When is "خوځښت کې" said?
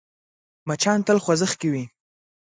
1.23-1.69